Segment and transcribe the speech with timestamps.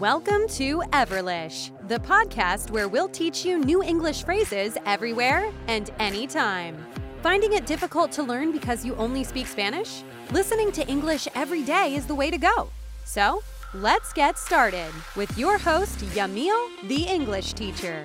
[0.00, 6.76] Welcome to Everlish, the podcast where we'll teach you new English phrases everywhere and anytime.
[7.22, 10.02] Finding it difficult to learn because you only speak Spanish?
[10.32, 12.68] Listening to English every day is the way to go.
[13.06, 13.42] So,
[13.72, 18.04] let's get started with your host, Yamil, the English teacher.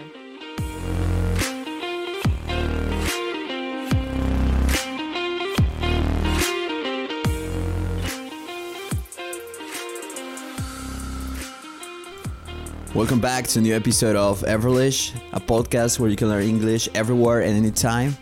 [12.94, 16.90] Welcome back to a new episode of Everlish, a podcast where you can learn English
[16.94, 18.18] everywhere and anytime.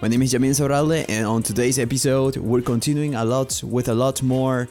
[0.00, 3.94] My name is Jamin Sorralde, and on today's episode, we're continuing a lot with a
[3.94, 4.70] lot more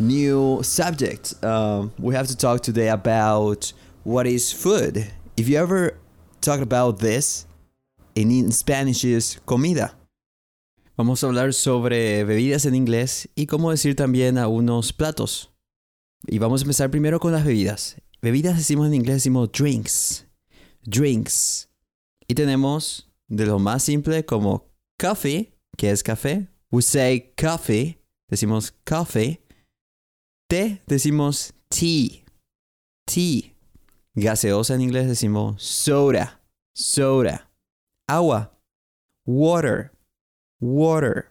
[0.00, 1.34] new subjects.
[1.44, 3.70] Um, we have to talk today about
[4.02, 5.06] what is food.
[5.36, 5.98] If you ever
[6.40, 7.44] talk about this,
[8.14, 9.92] in Spanish is comida.
[10.96, 15.50] Vamos a hablar sobre bebidas en inglés y cómo decir también a unos platos.
[16.26, 17.96] Y vamos a empezar primero con las bebidas.
[18.26, 20.26] Bebidas decimos en inglés, decimos drinks.
[20.82, 21.70] Drinks.
[22.26, 26.48] Y tenemos de lo más simple como coffee, que es café.
[26.72, 29.40] We say coffee, decimos coffee.
[30.48, 32.24] Té, decimos tea.
[33.06, 33.54] Tea.
[34.16, 36.42] Gaseosa en inglés decimos soda.
[36.74, 37.48] Soda.
[38.08, 38.58] Agua.
[39.24, 39.92] Water.
[40.60, 41.30] Water.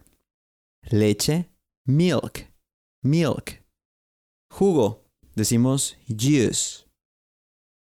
[0.90, 1.50] Leche.
[1.86, 2.46] Milk.
[3.02, 3.62] Milk.
[4.50, 5.04] Jugo.
[5.34, 6.85] Decimos juice.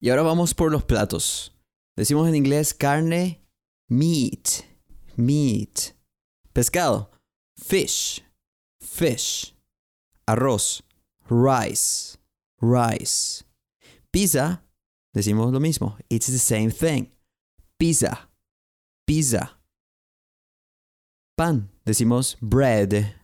[0.03, 1.57] Y ahora vamos por los platos.
[1.95, 3.39] Decimos en inglés carne,
[3.87, 4.65] meat,
[5.15, 5.95] meat.
[6.51, 7.09] Pescado,
[7.55, 8.21] fish,
[8.81, 9.55] fish.
[10.27, 10.83] Arroz,
[11.29, 12.17] rice,
[12.59, 13.45] rice.
[14.11, 14.65] Pizza,
[15.13, 15.97] decimos lo mismo.
[16.09, 17.07] It's the same thing.
[17.79, 18.29] Pizza,
[19.07, 19.57] pizza.
[21.38, 23.15] Pan, decimos bread,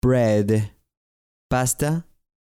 [0.00, 0.70] bread.
[1.50, 2.05] Pasta,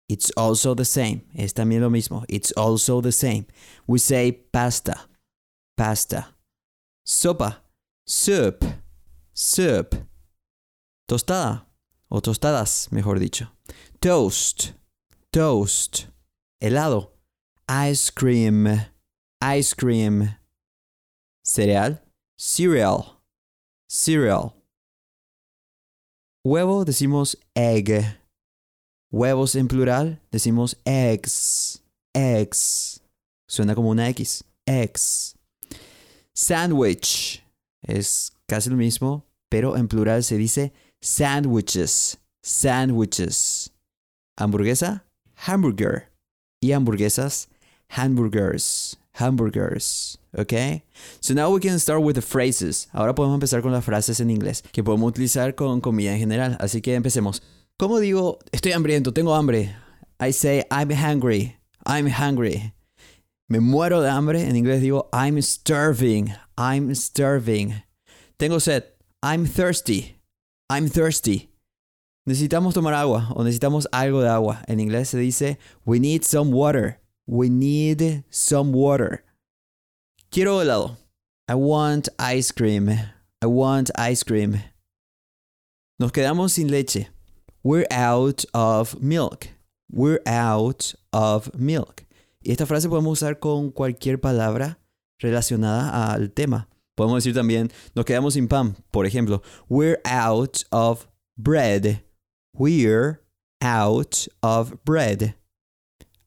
[0.10, 1.22] It's also the same.
[1.36, 2.26] Es también lo mismo.
[2.28, 3.46] It's also the same.
[3.88, 5.08] We say pasta.
[5.78, 6.36] Pasta.
[7.06, 7.58] Sopa.
[8.08, 8.66] Soup.
[9.34, 9.96] Soup.
[11.08, 11.66] Tostada.
[12.10, 13.52] O tostadas, mejor dicho.
[14.02, 14.74] Toast.
[15.32, 16.08] Toast.
[16.60, 17.12] Helado.
[17.70, 18.68] Ice cream.
[19.42, 20.36] Ice cream.
[21.44, 22.00] Cereal.
[22.36, 23.22] Cereal.
[23.88, 24.56] Cereal.
[26.44, 28.18] Huevo decimos egg.
[29.12, 31.82] Huevos en plural decimos eggs.
[32.14, 33.02] Eggs.
[33.48, 34.44] Suena como una X.
[34.68, 35.36] Eggs.
[36.36, 37.44] Sandwich.
[37.82, 42.20] Es casi lo mismo, pero en plural se dice sandwiches.
[42.44, 43.72] Sandwiches.
[44.38, 45.06] Hamburguesa.
[45.36, 46.12] Hamburger.
[46.62, 47.50] Y hamburguesas.
[47.90, 49.00] Hamburgers.
[49.14, 50.20] Hamburgers.
[50.38, 50.84] ¿Ok?
[51.20, 52.88] So now we can start with the phrases.
[52.94, 56.58] Ahora podemos empezar con las frases en inglés que podemos utilizar con comida en general.
[56.60, 57.42] Así que empecemos.
[57.80, 59.74] ¿Cómo digo, estoy hambriento, tengo hambre?
[60.20, 62.74] I say, I'm hungry, I'm hungry.
[63.48, 67.82] Me muero de hambre, en inglés digo, I'm starving, I'm starving.
[68.38, 68.84] Tengo sed,
[69.24, 70.18] I'm thirsty,
[70.70, 71.52] I'm thirsty.
[72.28, 74.62] Necesitamos tomar agua o necesitamos algo de agua.
[74.68, 79.24] En inglés se dice, we need some water, we need some water.
[80.32, 80.98] Quiero helado.
[81.48, 82.90] I want ice cream,
[83.42, 84.62] I want ice cream.
[85.98, 87.08] Nos quedamos sin leche.
[87.70, 89.50] We're out of milk.
[89.92, 92.04] We're out of milk.
[92.42, 94.80] Y esta frase podemos usar con cualquier palabra
[95.20, 96.68] relacionada al tema.
[96.96, 98.76] Podemos decir también, nos quedamos sin pan.
[98.90, 102.04] Por ejemplo, we're out of bread.
[102.56, 103.22] We're
[103.62, 105.36] out of bread.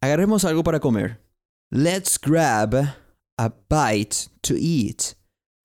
[0.01, 1.19] Agarremos algo para comer.
[1.73, 2.77] Let's grab
[3.37, 5.17] a bite to eat.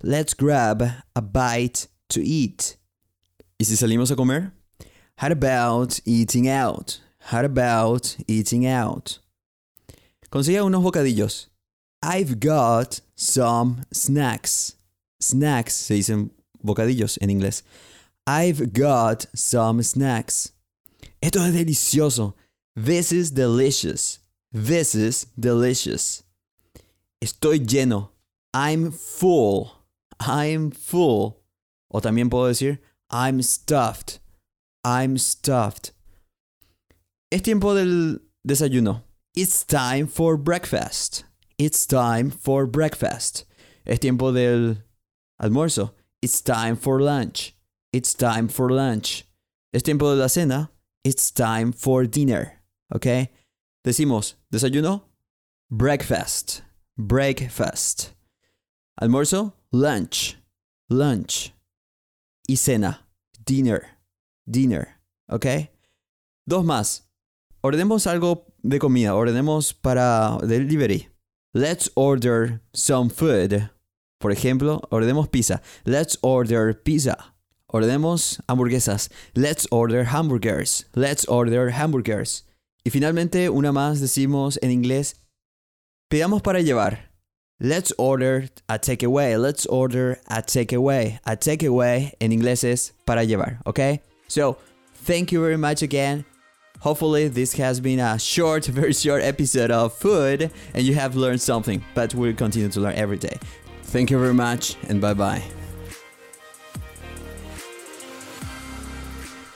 [0.02, 0.82] Let's grab
[1.16, 2.80] a bite to eat.
[3.60, 4.54] ¿Y si salimos a comer?
[5.18, 7.00] How about eating out?
[7.20, 9.18] How about eating out?
[10.32, 11.48] Consiga unos bocadillos.
[12.04, 14.76] I've got some snacks.
[15.20, 16.30] Snacks se dicen
[16.64, 17.64] bocadillos en inglés.
[18.28, 20.52] I've got some snacks.
[21.20, 22.36] Esto es delicioso.
[22.76, 24.20] This is delicious.
[24.52, 26.22] This is delicious.
[27.20, 28.10] Estoy lleno.
[28.54, 29.72] I'm full.
[30.20, 31.40] I'm full.
[31.92, 32.78] O también puedo decir
[33.10, 34.20] I'm stuffed.
[34.88, 35.92] I'm stuffed.
[37.30, 39.01] Es tiempo del desayuno.
[39.36, 41.25] It's time for breakfast.
[41.57, 43.44] It's time for breakfast.
[43.86, 44.78] Es tiempo del
[45.42, 45.92] almuerzo.
[46.22, 47.54] It's time for lunch.
[47.92, 49.25] It's time for lunch.
[49.74, 50.69] Es tiempo de la cena.
[51.04, 52.54] It's time for dinner.
[52.89, 53.28] ¿Ok?
[53.86, 55.01] Decimos desayuno,
[55.69, 56.62] breakfast.
[56.98, 58.13] Breakfast.
[59.01, 60.38] Almuerzo, lunch.
[60.89, 61.51] Lunch.
[62.48, 63.00] Y cena,
[63.44, 63.97] dinner
[64.48, 65.00] dinner,
[65.30, 65.46] ¿ok?
[66.48, 67.08] Dos más.
[67.62, 71.10] Ordenemos algo de comida, ordenemos para delivery.
[71.54, 73.70] Let's order some food.
[74.20, 75.62] Por ejemplo, ordenemos pizza.
[75.86, 77.36] Let's order pizza.
[77.68, 79.10] Ordenemos hamburguesas.
[79.36, 80.86] Let's order hamburgers.
[80.96, 82.46] Let's order hamburgers.
[82.84, 85.22] Y finalmente, una más decimos en inglés,
[86.10, 87.12] pidamos para llevar.
[87.60, 89.36] Let's order a takeaway.
[89.38, 91.20] Let's order a takeaway.
[91.26, 94.02] A takeaway en inglés es para llevar, okay?
[94.27, 94.57] So,
[94.94, 96.25] thank you very much again.
[96.79, 101.41] Hopefully, this has been a short, very short episode of food and you have learned
[101.41, 103.38] something, but we'll continue to learn every day.
[103.83, 105.44] Thank you very much and bye bye.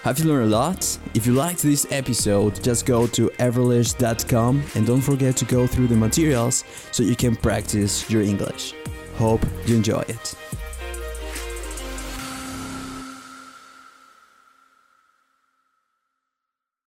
[0.04, 0.98] Have you learned a lot?
[1.14, 5.88] If you liked this episode, just go to everlish.com and don't forget to go through
[5.88, 8.74] the materials so you can practice your English.
[9.18, 10.34] Hope you enjoy it.